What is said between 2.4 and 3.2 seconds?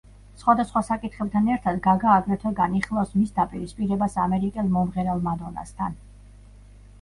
განიხილავს